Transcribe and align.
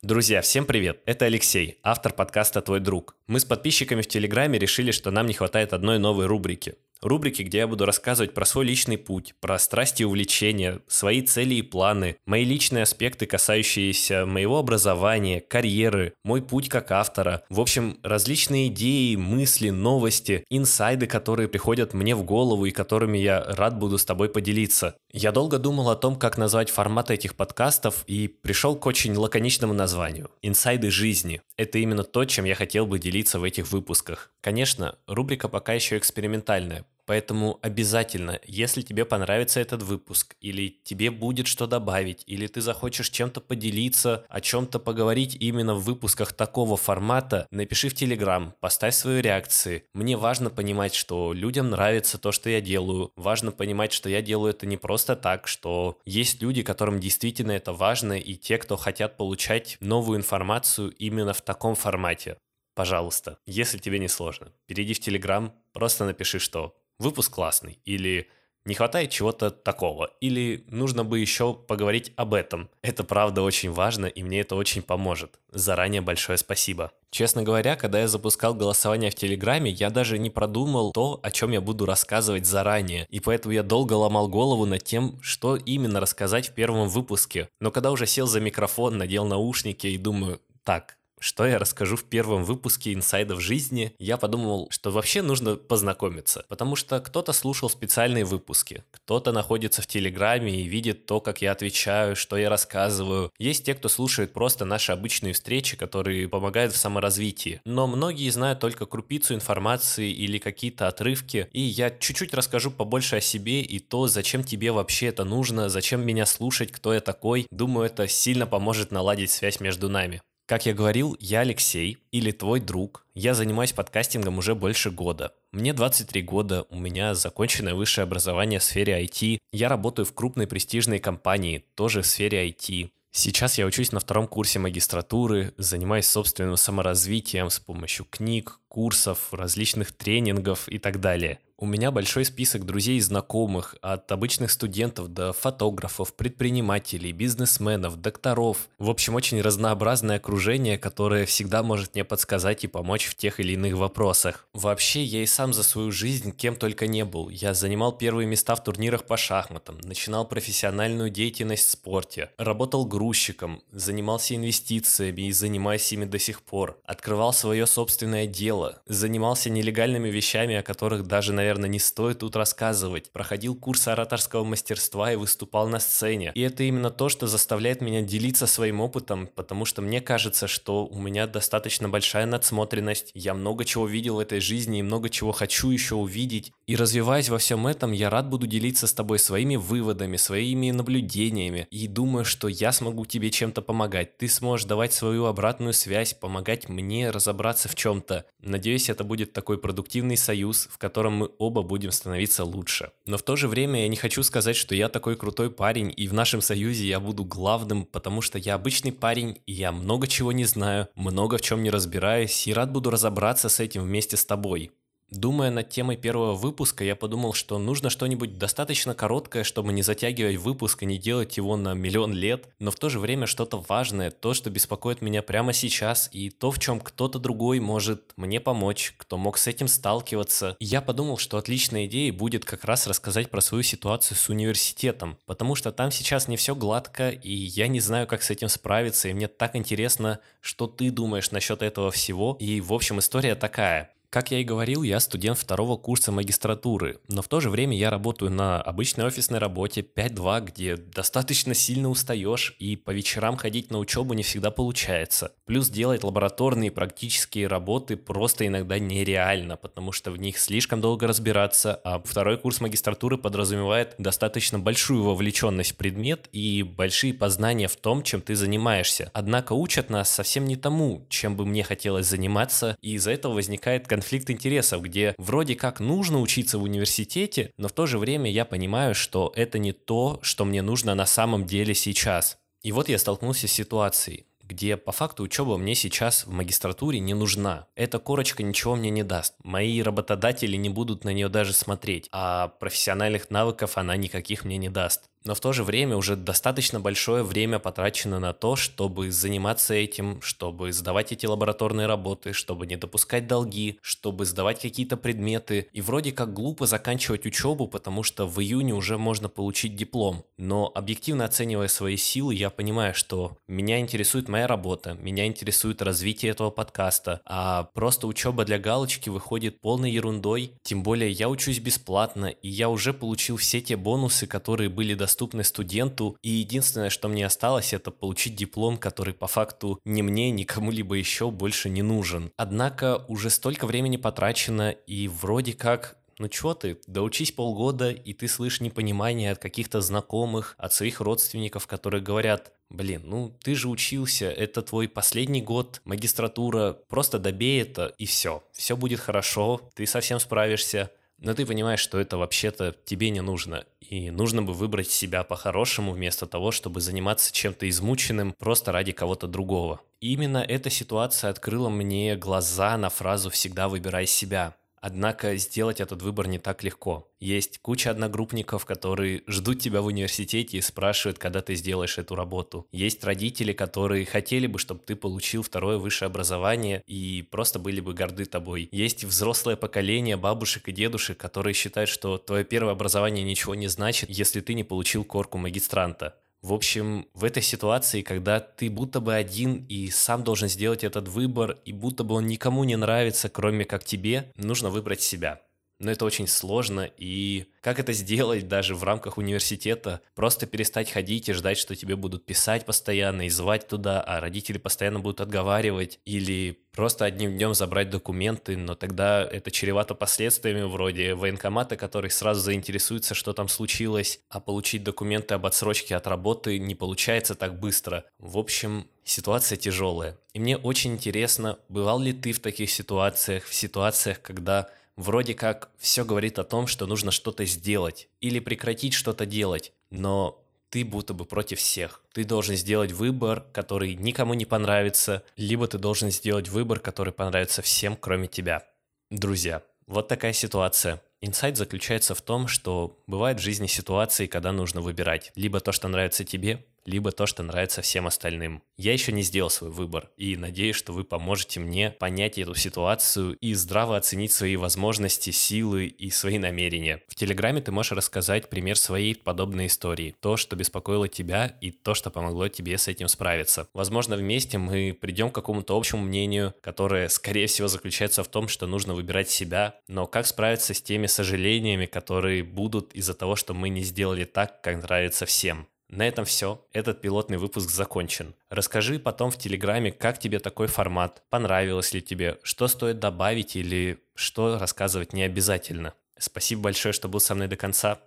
Друзья, 0.00 0.42
всем 0.42 0.64
привет! 0.64 1.00
Это 1.06 1.24
Алексей, 1.24 1.80
автор 1.82 2.12
подкаста 2.12 2.62
«Твой 2.62 2.78
друг». 2.78 3.16
Мы 3.26 3.40
с 3.40 3.44
подписчиками 3.44 4.02
в 4.02 4.06
Телеграме 4.06 4.56
решили, 4.56 4.92
что 4.92 5.10
нам 5.10 5.26
не 5.26 5.34
хватает 5.34 5.72
одной 5.72 5.98
новой 5.98 6.26
рубрики. 6.26 6.76
Рубрики, 7.00 7.42
где 7.42 7.58
я 7.58 7.68
буду 7.68 7.86
рассказывать 7.86 8.34
про 8.34 8.44
свой 8.44 8.64
личный 8.64 8.98
путь, 8.98 9.34
про 9.40 9.58
страсти 9.58 10.02
и 10.02 10.04
увлечения, 10.04 10.80
свои 10.88 11.22
цели 11.22 11.54
и 11.54 11.62
планы, 11.62 12.16
мои 12.26 12.44
личные 12.44 12.82
аспекты, 12.82 13.26
касающиеся 13.26 14.26
моего 14.26 14.58
образования, 14.58 15.40
карьеры, 15.40 16.14
мой 16.24 16.42
путь 16.42 16.68
как 16.68 16.90
автора. 16.90 17.44
В 17.50 17.60
общем, 17.60 17.98
различные 18.02 18.66
идеи, 18.66 19.14
мысли, 19.14 19.70
новости, 19.70 20.44
инсайды, 20.50 21.06
которые 21.06 21.48
приходят 21.48 21.94
мне 21.94 22.16
в 22.16 22.24
голову 22.24 22.66
и 22.66 22.72
которыми 22.72 23.18
я 23.18 23.44
рад 23.44 23.78
буду 23.78 23.96
с 23.96 24.04
тобой 24.04 24.28
поделиться. 24.28 24.96
Я 25.12 25.32
долго 25.32 25.58
думал 25.58 25.90
о 25.90 25.96
том, 25.96 26.16
как 26.16 26.36
назвать 26.36 26.68
формат 26.68 27.10
этих 27.10 27.34
подкастов 27.34 28.04
и 28.06 28.28
пришел 28.28 28.76
к 28.76 28.84
очень 28.86 29.14
лаконичному 29.14 29.72
названию– 29.72 30.30
«Инсайды 30.42 30.90
жизни». 30.90 31.40
Это 31.56 31.78
именно 31.78 32.04
то, 32.04 32.24
чем 32.24 32.44
я 32.44 32.54
хотел 32.54 32.86
бы 32.86 32.98
делиться 32.98 33.38
в 33.38 33.44
этих 33.44 33.72
выпусках. 33.72 34.30
Конечно, 34.40 34.96
рубрика 35.06 35.48
пока 35.48 35.72
еще 35.72 35.96
экспериментальная, 35.96 36.84
Поэтому 37.08 37.58
обязательно, 37.62 38.38
если 38.44 38.82
тебе 38.82 39.06
понравится 39.06 39.60
этот 39.60 39.82
выпуск, 39.82 40.36
или 40.42 40.68
тебе 40.68 41.10
будет 41.10 41.46
что 41.46 41.66
добавить, 41.66 42.22
или 42.26 42.46
ты 42.46 42.60
захочешь 42.60 43.08
чем-то 43.08 43.40
поделиться, 43.40 44.26
о 44.28 44.42
чем-то 44.42 44.78
поговорить 44.78 45.34
именно 45.40 45.74
в 45.74 45.84
выпусках 45.84 46.34
такого 46.34 46.76
формата, 46.76 47.48
напиши 47.50 47.88
в 47.88 47.94
Телеграм, 47.94 48.52
поставь 48.60 48.94
свои 48.94 49.22
реакции. 49.22 49.84
Мне 49.94 50.18
важно 50.18 50.50
понимать, 50.50 50.94
что 50.94 51.32
людям 51.32 51.70
нравится 51.70 52.18
то, 52.18 52.30
что 52.30 52.50
я 52.50 52.60
делаю. 52.60 53.10
Важно 53.16 53.52
понимать, 53.52 53.94
что 53.94 54.10
я 54.10 54.20
делаю 54.20 54.50
это 54.50 54.66
не 54.66 54.76
просто 54.76 55.16
так, 55.16 55.48
что 55.48 55.96
есть 56.04 56.42
люди, 56.42 56.62
которым 56.62 57.00
действительно 57.00 57.52
это 57.52 57.72
важно, 57.72 58.18
и 58.18 58.34
те, 58.34 58.58
кто 58.58 58.76
хотят 58.76 59.16
получать 59.16 59.78
новую 59.80 60.18
информацию 60.18 60.90
именно 60.90 61.32
в 61.32 61.40
таком 61.40 61.74
формате. 61.74 62.36
Пожалуйста, 62.78 63.38
если 63.44 63.78
тебе 63.78 63.98
не 63.98 64.06
сложно, 64.06 64.52
перейди 64.66 64.94
в 64.94 65.00
Телеграм, 65.00 65.52
просто 65.72 66.04
напиши, 66.04 66.38
что 66.38 66.76
выпуск 66.98 67.34
классный, 67.34 67.78
или 67.84 68.28
не 68.68 68.74
хватает 68.74 69.10
чего-то 69.10 69.50
такого, 69.50 70.10
или 70.20 70.64
нужно 70.68 71.02
бы 71.02 71.18
еще 71.18 71.54
поговорить 71.54 72.12
об 72.16 72.34
этом. 72.34 72.68
Это 72.82 73.02
правда 73.02 73.40
очень 73.40 73.72
важно, 73.72 74.06
и 74.06 74.22
мне 74.22 74.40
это 74.40 74.56
очень 74.56 74.82
поможет. 74.82 75.40
Заранее 75.50 76.02
большое 76.02 76.36
спасибо. 76.36 76.92
Честно 77.10 77.42
говоря, 77.42 77.76
когда 77.76 78.00
я 78.00 78.08
запускал 78.08 78.54
голосование 78.54 79.10
в 79.10 79.14
Телеграме, 79.14 79.70
я 79.70 79.88
даже 79.88 80.18
не 80.18 80.28
продумал 80.28 80.92
то, 80.92 81.18
о 81.22 81.30
чем 81.30 81.52
я 81.52 81.62
буду 81.62 81.86
рассказывать 81.86 82.44
заранее, 82.44 83.06
и 83.08 83.20
поэтому 83.20 83.54
я 83.54 83.62
долго 83.62 83.94
ломал 83.94 84.28
голову 84.28 84.66
над 84.66 84.84
тем, 84.84 85.18
что 85.22 85.56
именно 85.56 86.00
рассказать 86.00 86.50
в 86.50 86.52
первом 86.52 86.88
выпуске. 86.88 87.48
Но 87.60 87.70
когда 87.70 87.90
уже 87.90 88.06
сел 88.06 88.26
за 88.26 88.40
микрофон, 88.40 88.98
надел 88.98 89.24
наушники 89.24 89.86
и 89.86 89.96
думаю, 89.96 90.40
так, 90.62 90.97
что 91.20 91.46
я 91.46 91.58
расскажу 91.58 91.96
в 91.96 92.04
первом 92.04 92.44
выпуске 92.44 92.92
«Инсайдов 92.92 93.40
жизни», 93.40 93.94
я 93.98 94.16
подумал, 94.16 94.68
что 94.70 94.90
вообще 94.90 95.22
нужно 95.22 95.56
познакомиться, 95.56 96.44
потому 96.48 96.76
что 96.76 97.00
кто-то 97.00 97.32
слушал 97.32 97.70
специальные 97.70 98.24
выпуски, 98.24 98.84
кто-то 98.90 99.32
находится 99.32 99.82
в 99.82 99.86
Телеграме 99.86 100.60
и 100.60 100.68
видит 100.68 101.06
то, 101.06 101.20
как 101.20 101.42
я 101.42 101.52
отвечаю, 101.52 102.16
что 102.16 102.36
я 102.36 102.48
рассказываю. 102.48 103.30
Есть 103.38 103.64
те, 103.64 103.74
кто 103.74 103.88
слушает 103.88 104.32
просто 104.32 104.64
наши 104.64 104.92
обычные 104.92 105.32
встречи, 105.32 105.76
которые 105.76 106.28
помогают 106.28 106.72
в 106.72 106.76
саморазвитии. 106.76 107.60
Но 107.64 107.86
многие 107.86 108.30
знают 108.30 108.60
только 108.60 108.86
крупицу 108.86 109.34
информации 109.34 110.10
или 110.10 110.38
какие-то 110.38 110.88
отрывки, 110.88 111.48
и 111.52 111.60
я 111.60 111.90
чуть-чуть 111.90 112.34
расскажу 112.34 112.70
побольше 112.70 113.16
о 113.16 113.20
себе 113.20 113.60
и 113.62 113.78
то, 113.78 114.06
зачем 114.08 114.44
тебе 114.44 114.72
вообще 114.72 115.06
это 115.06 115.24
нужно, 115.24 115.68
зачем 115.68 116.04
меня 116.04 116.26
слушать, 116.26 116.72
кто 116.72 116.94
я 116.94 117.00
такой. 117.00 117.46
Думаю, 117.50 117.86
это 117.86 118.08
сильно 118.08 118.46
поможет 118.46 118.92
наладить 118.92 119.30
связь 119.30 119.60
между 119.60 119.88
нами. 119.88 120.20
Как 120.48 120.64
я 120.64 120.72
говорил, 120.72 121.14
я 121.20 121.40
Алексей, 121.40 121.98
или 122.10 122.30
твой 122.30 122.60
друг. 122.60 123.04
Я 123.14 123.34
занимаюсь 123.34 123.74
подкастингом 123.74 124.38
уже 124.38 124.54
больше 124.54 124.90
года. 124.90 125.34
Мне 125.52 125.74
23 125.74 126.22
года, 126.22 126.64
у 126.70 126.78
меня 126.78 127.14
законченное 127.14 127.74
высшее 127.74 128.04
образование 128.04 128.58
в 128.58 128.64
сфере 128.64 128.98
IT. 129.04 129.40
Я 129.52 129.68
работаю 129.68 130.06
в 130.06 130.14
крупной 130.14 130.46
престижной 130.46 131.00
компании, 131.00 131.66
тоже 131.74 132.00
в 132.00 132.06
сфере 132.06 132.48
IT. 132.48 132.88
Сейчас 133.10 133.58
я 133.58 133.66
учусь 133.66 133.92
на 133.92 134.00
втором 134.00 134.26
курсе 134.26 134.58
магистратуры, 134.58 135.52
занимаюсь 135.58 136.06
собственным 136.06 136.56
саморазвитием 136.56 137.50
с 137.50 137.58
помощью 137.58 138.06
книг, 138.06 138.58
курсов, 138.68 139.34
различных 139.34 139.92
тренингов 139.92 140.66
и 140.70 140.78
так 140.78 140.98
далее. 141.00 141.40
У 141.60 141.66
меня 141.66 141.90
большой 141.90 142.24
список 142.24 142.64
друзей 142.64 142.98
и 142.98 143.00
знакомых, 143.00 143.74
от 143.82 144.12
обычных 144.12 144.52
студентов 144.52 145.08
до 145.12 145.32
фотографов, 145.32 146.14
предпринимателей, 146.14 147.10
бизнесменов, 147.10 148.00
докторов. 148.00 148.68
В 148.78 148.88
общем, 148.88 149.16
очень 149.16 149.40
разнообразное 149.40 150.18
окружение, 150.18 150.78
которое 150.78 151.26
всегда 151.26 151.64
может 151.64 151.94
мне 151.94 152.04
подсказать 152.04 152.62
и 152.62 152.68
помочь 152.68 153.06
в 153.06 153.16
тех 153.16 153.40
или 153.40 153.54
иных 153.54 153.74
вопросах. 153.74 154.46
Вообще, 154.54 155.02
я 155.02 155.20
и 155.20 155.26
сам 155.26 155.52
за 155.52 155.64
свою 155.64 155.90
жизнь 155.90 156.30
кем 156.30 156.54
только 156.54 156.86
не 156.86 157.04
был. 157.04 157.28
Я 157.28 157.54
занимал 157.54 157.90
первые 157.90 158.28
места 158.28 158.54
в 158.54 158.62
турнирах 158.62 159.02
по 159.02 159.16
шахматам, 159.16 159.78
начинал 159.82 160.28
профессиональную 160.28 161.10
деятельность 161.10 161.66
в 161.66 161.70
спорте, 161.70 162.30
работал 162.38 162.86
грузчиком, 162.86 163.62
занимался 163.72 164.36
инвестициями 164.36 165.22
и 165.22 165.32
занимаюсь 165.32 165.92
ими 165.92 166.04
до 166.04 166.20
сих 166.20 166.42
пор, 166.42 166.78
открывал 166.84 167.32
свое 167.32 167.66
собственное 167.66 168.28
дело, 168.28 168.80
занимался 168.86 169.50
нелегальными 169.50 170.08
вещами, 170.08 170.54
о 170.54 170.62
которых 170.62 171.04
даже, 171.04 171.32
наверное, 171.32 171.47
наверное, 171.48 171.70
не 171.70 171.78
стоит 171.78 172.18
тут 172.18 172.36
рассказывать. 172.36 173.10
Проходил 173.10 173.54
курс 173.54 173.88
ораторского 173.88 174.44
мастерства 174.44 175.12
и 175.12 175.16
выступал 175.16 175.66
на 175.68 175.80
сцене. 175.80 176.30
И 176.34 176.42
это 176.42 176.62
именно 176.62 176.90
то, 176.90 177.08
что 177.08 177.26
заставляет 177.26 177.80
меня 177.80 178.02
делиться 178.02 178.46
своим 178.46 178.82
опытом, 178.82 179.30
потому 179.34 179.64
что 179.64 179.80
мне 179.80 180.02
кажется, 180.02 180.46
что 180.46 180.84
у 180.86 180.98
меня 180.98 181.26
достаточно 181.26 181.88
большая 181.88 182.26
надсмотренность, 182.26 183.12
я 183.14 183.32
много 183.32 183.64
чего 183.64 183.86
видел 183.86 184.16
в 184.16 184.18
этой 184.18 184.40
жизни 184.40 184.80
и 184.80 184.82
много 184.82 185.08
чего 185.08 185.32
хочу 185.32 185.70
еще 185.70 185.94
увидеть. 185.94 186.52
И 186.66 186.76
развиваясь 186.76 187.30
во 187.30 187.38
всем 187.38 187.66
этом, 187.66 187.92
я 187.92 188.10
рад 188.10 188.28
буду 188.28 188.46
делиться 188.46 188.86
с 188.86 188.92
тобой 188.92 189.18
своими 189.18 189.56
выводами, 189.56 190.18
своими 190.18 190.70
наблюдениями. 190.70 191.66
И 191.70 191.88
думаю, 191.88 192.26
что 192.26 192.48
я 192.48 192.72
смогу 192.72 193.06
тебе 193.06 193.30
чем-то 193.30 193.62
помогать. 193.62 194.18
Ты 194.18 194.28
сможешь 194.28 194.66
давать 194.66 194.92
свою 194.92 195.24
обратную 195.24 195.72
связь, 195.72 196.12
помогать 196.12 196.68
мне 196.68 197.08
разобраться 197.08 197.70
в 197.70 197.74
чем-то. 197.74 198.26
Надеюсь, 198.42 198.90
это 198.90 199.02
будет 199.02 199.32
такой 199.32 199.56
продуктивный 199.56 200.18
союз, 200.18 200.68
в 200.70 200.76
котором 200.76 201.14
мы 201.14 201.30
оба 201.38 201.62
будем 201.62 201.90
становиться 201.90 202.44
лучше. 202.44 202.90
Но 203.06 203.16
в 203.16 203.22
то 203.22 203.36
же 203.36 203.48
время 203.48 203.82
я 203.82 203.88
не 203.88 203.96
хочу 203.96 204.22
сказать, 204.22 204.56
что 204.56 204.74
я 204.74 204.88
такой 204.88 205.16
крутой 205.16 205.50
парень, 205.50 205.92
и 205.96 206.08
в 206.08 206.14
нашем 206.14 206.40
союзе 206.40 206.86
я 206.86 207.00
буду 207.00 207.24
главным, 207.24 207.84
потому 207.84 208.20
что 208.20 208.38
я 208.38 208.54
обычный 208.54 208.92
парень, 208.92 209.38
и 209.46 209.52
я 209.52 209.72
много 209.72 210.06
чего 210.06 210.32
не 210.32 210.44
знаю, 210.44 210.88
много 210.94 211.38
в 211.38 211.40
чем 211.40 211.62
не 211.62 211.70
разбираюсь, 211.70 212.46
и 212.46 212.52
рад 212.52 212.70
буду 212.72 212.90
разобраться 212.90 213.48
с 213.48 213.60
этим 213.60 213.84
вместе 213.84 214.16
с 214.16 214.24
тобой. 214.24 214.70
Думая 215.10 215.50
над 215.50 215.70
темой 215.70 215.96
первого 215.96 216.34
выпуска, 216.34 216.84
я 216.84 216.94
подумал, 216.94 217.32
что 217.32 217.58
нужно 217.58 217.88
что-нибудь 217.88 218.36
достаточно 218.36 218.94
короткое, 218.94 219.42
чтобы 219.42 219.72
не 219.72 219.82
затягивать 219.82 220.36
выпуск 220.36 220.82
и 220.82 220.86
не 220.86 220.98
делать 220.98 221.38
его 221.38 221.56
на 221.56 221.72
миллион 221.72 222.12
лет, 222.12 222.48
но 222.58 222.70
в 222.70 222.76
то 222.76 222.90
же 222.90 223.00
время 223.00 223.26
что-то 223.26 223.64
важное, 223.68 224.10
то, 224.10 224.34
что 224.34 224.50
беспокоит 224.50 225.00
меня 225.00 225.22
прямо 225.22 225.54
сейчас, 225.54 226.10
и 226.12 226.28
то, 226.28 226.50
в 226.50 226.58
чем 226.58 226.78
кто-то 226.78 227.18
другой 227.18 227.58
может 227.58 228.12
мне 228.16 228.38
помочь, 228.38 228.94
кто 228.98 229.16
мог 229.16 229.38
с 229.38 229.46
этим 229.46 229.66
сталкиваться. 229.66 230.56
Я 230.60 230.82
подумал, 230.82 231.16
что 231.16 231.38
отличной 231.38 231.86
идеей 231.86 232.10
будет 232.10 232.44
как 232.44 232.66
раз 232.66 232.86
рассказать 232.86 233.30
про 233.30 233.40
свою 233.40 233.62
ситуацию 233.62 234.18
с 234.18 234.28
университетом, 234.28 235.16
потому 235.24 235.54
что 235.54 235.72
там 235.72 235.90
сейчас 235.90 236.28
не 236.28 236.36
все 236.36 236.54
гладко, 236.54 237.08
и 237.08 237.32
я 237.32 237.68
не 237.68 237.80
знаю, 237.80 238.06
как 238.06 238.22
с 238.22 238.28
этим 238.28 238.50
справиться, 238.50 239.08
и 239.08 239.14
мне 239.14 239.28
так 239.28 239.56
интересно, 239.56 240.20
что 240.42 240.66
ты 240.66 240.90
думаешь 240.90 241.30
насчет 241.30 241.62
этого 241.62 241.90
всего. 241.90 242.36
И, 242.40 242.60
в 242.60 242.74
общем, 242.74 242.98
история 242.98 243.34
такая. 243.34 243.94
Как 244.10 244.30
я 244.30 244.40
и 244.40 244.44
говорил, 244.44 244.82
я 244.84 245.00
студент 245.00 245.38
второго 245.38 245.76
курса 245.76 246.10
магистратуры, 246.12 246.98
но 247.08 247.20
в 247.20 247.28
то 247.28 247.40
же 247.40 247.50
время 247.50 247.76
я 247.76 247.90
работаю 247.90 248.30
на 248.30 248.58
обычной 248.58 249.04
офисной 249.04 249.38
работе 249.38 249.82
5-2, 249.82 250.46
где 250.46 250.76
достаточно 250.78 251.52
сильно 251.52 251.90
устаешь, 251.90 252.56
и 252.58 252.74
по 252.76 252.90
вечерам 252.90 253.36
ходить 253.36 253.70
на 253.70 253.78
учебу 253.78 254.14
не 254.14 254.22
всегда 254.22 254.50
получается. 254.50 255.32
Плюс 255.44 255.68
делать 255.68 256.04
лабораторные 256.04 256.70
практические 256.70 257.48
работы 257.48 257.98
просто 257.98 258.46
иногда 258.46 258.78
нереально, 258.78 259.58
потому 259.58 259.92
что 259.92 260.10
в 260.10 260.16
них 260.16 260.38
слишком 260.38 260.80
долго 260.80 261.06
разбираться, 261.06 261.78
а 261.84 262.00
второй 262.02 262.38
курс 262.38 262.62
магистратуры 262.62 263.18
подразумевает 263.18 263.94
достаточно 263.98 264.58
большую 264.58 265.02
вовлеченность 265.02 265.72
в 265.72 265.76
предмет 265.76 266.30
и 266.32 266.62
большие 266.62 267.12
познания 267.12 267.68
в 267.68 267.76
том, 267.76 268.02
чем 268.02 268.22
ты 268.22 268.34
занимаешься. 268.36 269.10
Однако 269.12 269.52
учат 269.52 269.90
нас 269.90 270.08
совсем 270.08 270.46
не 270.46 270.56
тому, 270.56 271.04
чем 271.10 271.36
бы 271.36 271.44
мне 271.44 271.62
хотелось 271.62 272.06
заниматься, 272.06 272.74
и 272.80 272.94
из-за 272.94 273.10
этого 273.10 273.34
возникает 273.34 273.86
конфликт 273.98 274.30
интересов, 274.30 274.82
где 274.82 275.12
вроде 275.18 275.56
как 275.56 275.80
нужно 275.80 276.20
учиться 276.20 276.56
в 276.56 276.62
университете, 276.62 277.52
но 277.56 277.66
в 277.66 277.72
то 277.72 277.86
же 277.86 277.98
время 277.98 278.30
я 278.30 278.44
понимаю, 278.44 278.94
что 278.94 279.32
это 279.34 279.58
не 279.58 279.72
то, 279.72 280.20
что 280.22 280.44
мне 280.44 280.62
нужно 280.62 280.94
на 280.94 281.04
самом 281.04 281.46
деле 281.46 281.74
сейчас. 281.74 282.38
И 282.62 282.70
вот 282.70 282.88
я 282.88 282.96
столкнулся 282.98 283.48
с 283.48 283.52
ситуацией 283.52 284.28
где 284.48 284.78
по 284.78 284.92
факту 284.92 285.24
учеба 285.24 285.58
мне 285.58 285.74
сейчас 285.74 286.24
в 286.24 286.30
магистратуре 286.30 287.00
не 287.00 287.12
нужна. 287.12 287.66
Эта 287.76 287.98
корочка 287.98 288.42
ничего 288.42 288.76
мне 288.76 288.88
не 288.88 289.02
даст. 289.02 289.34
Мои 289.44 289.82
работодатели 289.82 290.56
не 290.56 290.70
будут 290.70 291.04
на 291.04 291.10
нее 291.10 291.28
даже 291.28 291.52
смотреть, 291.52 292.08
а 292.12 292.48
профессиональных 292.48 293.28
навыков 293.28 293.76
она 293.76 293.94
никаких 293.96 294.46
мне 294.46 294.56
не 294.56 294.70
даст. 294.70 295.10
Но 295.28 295.34
в 295.34 295.40
то 295.40 295.52
же 295.52 295.62
время 295.62 295.94
уже 295.94 296.16
достаточно 296.16 296.80
большое 296.80 297.22
время 297.22 297.58
потрачено 297.58 298.18
на 298.18 298.32
то, 298.32 298.56
чтобы 298.56 299.10
заниматься 299.10 299.74
этим, 299.74 300.22
чтобы 300.22 300.72
сдавать 300.72 301.12
эти 301.12 301.26
лабораторные 301.26 301.86
работы, 301.86 302.32
чтобы 302.32 302.66
не 302.66 302.76
допускать 302.76 303.26
долги, 303.26 303.78
чтобы 303.82 304.24
сдавать 304.24 304.58
какие-то 304.58 304.96
предметы. 304.96 305.68
И 305.74 305.82
вроде 305.82 306.12
как 306.12 306.32
глупо 306.32 306.64
заканчивать 306.64 307.26
учебу, 307.26 307.68
потому 307.68 308.02
что 308.04 308.26
в 308.26 308.40
июне 308.40 308.72
уже 308.72 308.96
можно 308.96 309.28
получить 309.28 309.76
диплом. 309.76 310.24
Но 310.38 310.72
объективно 310.74 311.26
оценивая 311.26 311.68
свои 311.68 311.98
силы, 311.98 312.34
я 312.34 312.48
понимаю, 312.48 312.94
что 312.94 313.36
меня 313.46 313.80
интересует 313.80 314.30
моя 314.30 314.46
работа, 314.46 314.94
меня 314.94 315.26
интересует 315.26 315.82
развитие 315.82 316.30
этого 316.30 316.48
подкаста, 316.48 317.20
а 317.26 317.64
просто 317.74 318.06
учеба 318.06 318.46
для 318.46 318.58
галочки 318.58 319.10
выходит 319.10 319.60
полной 319.60 319.90
ерундой. 319.90 320.54
Тем 320.62 320.82
более 320.82 321.10
я 321.10 321.28
учусь 321.28 321.58
бесплатно, 321.58 322.28
и 322.28 322.48
я 322.48 322.70
уже 322.70 322.94
получил 322.94 323.36
все 323.36 323.60
те 323.60 323.76
бонусы, 323.76 324.26
которые 324.26 324.70
были 324.70 324.94
доступны 324.94 325.17
доступны 325.18 325.42
студенту, 325.42 326.16
и 326.22 326.30
единственное, 326.30 326.90
что 326.90 327.08
мне 327.08 327.26
осталось, 327.26 327.72
это 327.72 327.90
получить 327.90 328.36
диплом, 328.36 328.76
который 328.78 329.12
по 329.12 329.26
факту 329.26 329.80
ни 329.84 330.00
мне, 330.00 330.30
ни 330.30 330.44
кому-либо 330.44 330.94
еще 330.94 331.32
больше 331.32 331.68
не 331.68 331.82
нужен. 331.82 332.30
Однако 332.36 333.04
уже 333.08 333.28
столько 333.28 333.66
времени 333.66 333.96
потрачено, 333.96 334.70
и 334.70 335.08
вроде 335.08 335.54
как 335.54 335.96
ну 336.20 336.28
чё 336.28 336.54
ты, 336.54 336.80
доучись 336.86 337.32
полгода, 337.32 337.90
и 337.90 338.12
ты 338.12 338.28
слышишь 338.28 338.60
непонимание 338.60 339.32
от 339.32 339.38
каких-то 339.38 339.80
знакомых, 339.80 340.54
от 340.58 340.72
своих 340.72 341.00
родственников, 341.00 341.66
которые 341.66 342.00
говорят, 342.00 342.52
блин, 342.70 343.02
ну 343.04 343.36
ты 343.42 343.54
же 343.54 343.68
учился, 343.68 344.26
это 344.26 344.62
твой 344.62 344.88
последний 344.88 345.42
год, 345.42 345.80
магистратура, 345.84 346.76
просто 346.88 347.18
добей 347.18 347.62
это, 347.62 347.94
и 347.98 348.06
все. 348.06 348.42
Все 348.52 348.76
будет 348.76 349.00
хорошо, 349.00 349.60
ты 349.74 349.86
совсем 349.86 350.20
справишься 350.20 350.90
но 351.18 351.34
ты 351.34 351.44
понимаешь, 351.44 351.80
что 351.80 351.98
это 351.98 352.16
вообще-то 352.16 352.74
тебе 352.84 353.10
не 353.10 353.20
нужно. 353.20 353.64
И 353.80 354.10
нужно 354.10 354.42
бы 354.42 354.52
выбрать 354.52 354.90
себя 354.90 355.24
по-хорошему 355.24 355.92
вместо 355.92 356.26
того, 356.26 356.52
чтобы 356.52 356.80
заниматься 356.80 357.32
чем-то 357.32 357.68
измученным 357.68 358.34
просто 358.38 358.72
ради 358.72 358.92
кого-то 358.92 359.26
другого. 359.26 359.80
И 360.00 360.12
именно 360.12 360.38
эта 360.38 360.70
ситуация 360.70 361.30
открыла 361.30 361.68
мне 361.68 362.16
глаза 362.16 362.76
на 362.76 362.88
фразу 362.88 363.30
«всегда 363.30 363.68
выбирай 363.68 364.06
себя». 364.06 364.54
Однако 364.80 365.36
сделать 365.36 365.80
этот 365.80 366.02
выбор 366.02 366.28
не 366.28 366.38
так 366.38 366.62
легко. 366.62 367.10
Есть 367.20 367.58
куча 367.58 367.90
одногруппников, 367.90 368.64
которые 368.64 369.22
ждут 369.26 369.60
тебя 369.60 369.82
в 369.82 369.86
университете 369.86 370.58
и 370.58 370.60
спрашивают, 370.60 371.18
когда 371.18 371.42
ты 371.42 371.54
сделаешь 371.54 371.98
эту 371.98 372.14
работу. 372.14 372.66
Есть 372.72 373.02
родители, 373.04 373.52
которые 373.52 374.06
хотели 374.06 374.46
бы, 374.46 374.58
чтобы 374.58 374.80
ты 374.84 374.94
получил 374.94 375.42
второе 375.42 375.78
высшее 375.78 376.06
образование 376.06 376.82
и 376.86 377.26
просто 377.30 377.58
были 377.58 377.80
бы 377.80 377.92
горды 377.94 378.24
тобой. 378.24 378.68
Есть 378.70 379.04
взрослое 379.04 379.56
поколение 379.56 380.16
бабушек 380.16 380.68
и 380.68 380.72
дедушек, 380.72 381.18
которые 381.18 381.54
считают, 381.54 381.90
что 381.90 382.18
твое 382.18 382.44
первое 382.44 382.72
образование 382.72 383.24
ничего 383.24 383.54
не 383.54 383.68
значит, 383.68 384.10
если 384.10 384.40
ты 384.40 384.54
не 384.54 384.64
получил 384.64 385.04
корку 385.04 385.38
магистранта. 385.38 386.16
В 386.40 386.52
общем, 386.52 387.06
в 387.14 387.24
этой 387.24 387.42
ситуации, 387.42 388.02
когда 388.02 388.38
ты 388.38 388.70
будто 388.70 389.00
бы 389.00 389.14
один 389.14 389.66
и 389.68 389.90
сам 389.90 390.22
должен 390.22 390.48
сделать 390.48 390.84
этот 390.84 391.08
выбор, 391.08 391.58
и 391.64 391.72
будто 391.72 392.04
бы 392.04 392.14
он 392.14 392.26
никому 392.26 392.64
не 392.64 392.76
нравится, 392.76 393.28
кроме 393.28 393.64
как 393.64 393.82
тебе, 393.82 394.32
нужно 394.36 394.70
выбрать 394.70 395.00
себя 395.00 395.40
но 395.78 395.90
это 395.90 396.04
очень 396.04 396.26
сложно, 396.26 396.90
и 396.96 397.46
как 397.60 397.78
это 397.78 397.92
сделать 397.92 398.48
даже 398.48 398.74
в 398.74 398.82
рамках 398.82 399.18
университета? 399.18 400.00
Просто 400.14 400.46
перестать 400.46 400.90
ходить 400.90 401.28
и 401.28 401.32
ждать, 401.32 401.58
что 401.58 401.76
тебе 401.76 401.96
будут 401.96 402.24
писать 402.26 402.64
постоянно 402.64 403.26
и 403.26 403.28
звать 403.28 403.68
туда, 403.68 404.00
а 404.00 404.20
родители 404.20 404.58
постоянно 404.58 405.00
будут 405.00 405.20
отговаривать, 405.20 406.00
или 406.04 406.58
просто 406.72 407.04
одним 407.04 407.36
днем 407.36 407.54
забрать 407.54 407.90
документы, 407.90 408.56
но 408.56 408.74
тогда 408.74 409.22
это 409.22 409.50
чревато 409.50 409.94
последствиями 409.94 410.62
вроде 410.62 411.14
военкомата, 411.14 411.76
который 411.76 412.10
сразу 412.10 412.40
заинтересуется, 412.40 413.14
что 413.14 413.32
там 413.32 413.48
случилось, 413.48 414.20
а 414.28 414.40
получить 414.40 414.84
документы 414.84 415.34
об 415.34 415.46
отсрочке 415.46 415.96
от 415.96 416.06
работы 416.06 416.58
не 416.58 416.74
получается 416.74 417.34
так 417.34 417.58
быстро. 417.58 418.04
В 418.18 418.38
общем, 418.38 418.86
ситуация 419.04 419.56
тяжелая. 419.56 420.16
И 420.34 420.40
мне 420.40 420.56
очень 420.56 420.92
интересно, 420.92 421.58
бывал 421.68 421.98
ли 421.98 422.12
ты 422.12 422.32
в 422.32 422.40
таких 422.40 422.70
ситуациях, 422.70 423.44
в 423.44 423.54
ситуациях, 423.54 424.22
когда 424.22 424.68
Вроде 424.98 425.32
как 425.34 425.70
все 425.78 426.04
говорит 426.04 426.40
о 426.40 426.44
том, 426.44 426.66
что 426.66 426.84
нужно 426.84 427.12
что-то 427.12 427.44
сделать 427.44 428.08
или 428.20 428.40
прекратить 428.40 428.94
что-то 428.94 429.26
делать, 429.26 429.72
но 429.90 430.44
ты 430.70 430.84
будто 430.84 431.14
бы 431.14 431.24
против 431.24 431.60
всех. 431.60 432.02
Ты 432.12 432.24
должен 432.24 432.56
сделать 432.56 432.90
выбор, 432.90 433.44
который 433.52 433.94
никому 433.94 434.34
не 434.34 434.44
понравится, 434.44 435.22
либо 435.36 435.68
ты 435.68 435.78
должен 435.78 436.10
сделать 436.10 436.48
выбор, 436.48 436.80
который 436.80 437.12
понравится 437.12 437.62
всем, 437.62 437.94
кроме 437.94 438.26
тебя. 438.26 438.66
Друзья, 439.08 439.62
вот 439.86 440.08
такая 440.08 440.32
ситуация. 440.32 441.00
Инсайт 441.20 441.56
заключается 441.56 442.16
в 442.16 442.20
том, 442.20 442.48
что 442.48 442.98
бывают 443.06 443.38
в 443.38 443.42
жизни 443.42 443.68
ситуации, 443.68 444.26
когда 444.26 444.50
нужно 444.50 444.80
выбирать 444.80 445.30
либо 445.36 445.60
то, 445.60 445.70
что 445.70 445.86
нравится 445.86 446.24
тебе, 446.24 446.66
либо 446.88 447.12
то, 447.12 447.26
что 447.26 447.42
нравится 447.42 447.82
всем 447.82 448.06
остальным. 448.06 448.62
Я 448.76 448.92
еще 448.92 449.12
не 449.12 449.22
сделал 449.22 449.50
свой 449.50 449.70
выбор 449.70 450.10
и 450.16 450.36
надеюсь, 450.36 450.76
что 450.76 450.92
вы 450.92 451.04
поможете 451.04 451.60
мне 451.60 451.90
понять 451.90 452.38
эту 452.38 452.54
ситуацию 452.54 453.36
и 453.40 453.54
здраво 453.54 453.96
оценить 453.96 454.32
свои 454.32 454.56
возможности, 454.56 455.30
силы 455.30 455.86
и 455.86 456.10
свои 456.10 456.38
намерения. 456.38 457.02
В 457.08 457.14
Телеграме 457.14 457.60
ты 457.60 457.72
можешь 457.72 457.92
рассказать 457.92 458.48
пример 458.48 458.76
своей 458.76 459.14
подобной 459.14 459.66
истории, 459.66 460.14
то, 460.20 460.36
что 460.36 460.56
беспокоило 460.56 461.08
тебя 461.08 461.56
и 461.60 461.70
то, 461.70 461.94
что 461.94 462.10
помогло 462.10 462.48
тебе 462.48 462.78
с 462.78 462.88
этим 462.88 463.08
справиться. 463.08 463.68
Возможно, 463.74 464.16
вместе 464.16 464.58
мы 464.58 464.96
придем 464.98 465.30
к 465.30 465.34
какому-то 465.34 465.76
общему 465.76 466.02
мнению, 466.02 466.54
которое, 466.62 467.08
скорее 467.08 467.46
всего, 467.46 467.68
заключается 467.68 468.24
в 468.24 468.28
том, 468.28 468.48
что 468.48 468.66
нужно 468.66 468.94
выбирать 468.94 469.28
себя, 469.28 469.74
но 469.88 470.06
как 470.06 470.26
справиться 470.26 470.72
с 470.72 470.80
теми 470.80 471.06
сожалениями, 471.06 471.86
которые 471.86 472.42
будут 472.42 472.94
из-за 472.94 473.14
того, 473.14 473.36
что 473.36 473.52
мы 473.52 473.68
не 473.68 473.82
сделали 473.82 474.24
так, 474.24 474.62
как 474.62 474.82
нравится 474.82 475.26
всем. 475.26 475.68
На 475.88 476.06
этом 476.06 476.24
все. 476.26 476.64
Этот 476.72 477.00
пилотный 477.00 477.38
выпуск 477.38 477.70
закончен. 477.70 478.34
Расскажи 478.50 478.98
потом 478.98 479.30
в 479.30 479.38
Телеграме, 479.38 479.90
как 479.90 480.18
тебе 480.18 480.38
такой 480.38 480.66
формат, 480.66 481.22
понравилось 481.30 481.94
ли 481.94 482.02
тебе, 482.02 482.38
что 482.42 482.68
стоит 482.68 482.98
добавить 482.98 483.56
или 483.56 483.98
что 484.14 484.58
рассказывать 484.58 485.14
не 485.14 485.22
обязательно. 485.22 485.94
Спасибо 486.18 486.62
большое, 486.62 486.92
что 486.92 487.08
был 487.08 487.20
со 487.20 487.34
мной 487.34 487.48
до 487.48 487.56
конца. 487.56 488.00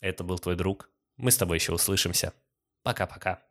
Это 0.00 0.24
был 0.24 0.38
твой 0.38 0.56
друг. 0.56 0.90
Мы 1.16 1.30
с 1.30 1.36
тобой 1.36 1.56
еще 1.56 1.72
услышимся. 1.72 2.34
Пока-пока. 2.82 3.42